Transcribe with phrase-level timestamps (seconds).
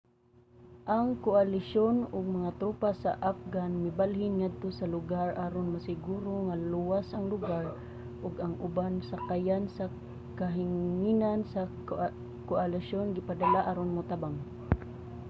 [0.95, 7.07] ang koalisyon ug mga tropa sa afghan mibalhin ngadto sa lugar aron masiguro nga luwas
[7.11, 7.65] ang lugar
[8.25, 9.85] ug ang ubang sakayan sa
[10.39, 11.61] kahanginan sa
[12.51, 14.35] koalisyon gipadala aron motabang